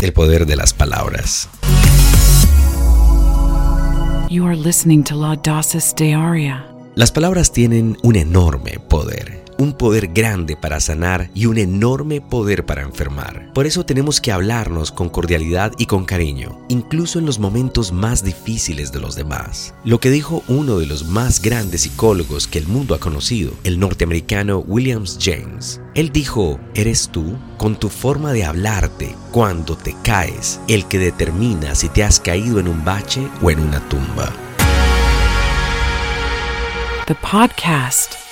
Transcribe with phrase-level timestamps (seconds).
[0.00, 1.48] El poder de las palabras.
[4.30, 5.36] You are listening to La.
[6.94, 12.64] Las palabras tienen un enorme poder, un poder grande para sanar y un enorme poder
[12.64, 13.52] para enfermar.
[13.52, 18.22] Por eso tenemos que hablarnos con cordialidad y con cariño, incluso en los momentos más
[18.22, 19.74] difíciles de los demás.
[19.84, 23.80] Lo que dijo uno de los más grandes psicólogos que el mundo ha conocido, el
[23.80, 25.80] norteamericano Williams James.
[25.94, 31.74] Él dijo, eres tú, con tu forma de hablarte, cuando te caes, el que determina
[31.74, 34.32] si te has caído en un bache o en una tumba.
[37.08, 38.27] The podcast.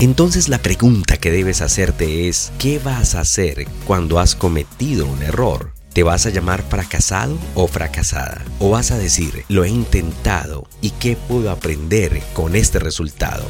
[0.00, 5.24] Entonces la pregunta que debes hacerte es, ¿qué vas a hacer cuando has cometido un
[5.24, 5.72] error?
[5.92, 8.44] ¿Te vas a llamar fracasado o fracasada?
[8.60, 13.44] ¿O vas a decir, lo he intentado y qué puedo aprender con este resultado?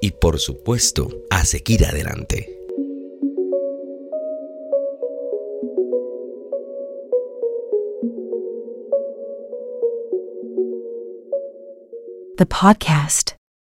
[0.00, 2.51] Y por supuesto, a seguir adelante.
[12.38, 13.34] The podcast.